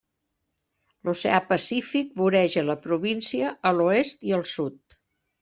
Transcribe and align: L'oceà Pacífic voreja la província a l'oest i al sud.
L'oceà 1.09 1.41
Pacífic 1.49 2.09
voreja 2.21 2.65
la 2.71 2.77
província 2.87 3.53
a 3.69 3.75
l'oest 3.83 4.27
i 4.33 4.35
al 4.41 4.45
sud. 4.55 5.01